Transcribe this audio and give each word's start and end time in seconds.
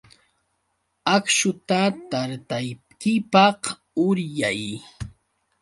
Akśhuta 1.15 1.79
taytaykipaq 2.11 3.61
uryay. 4.05 4.61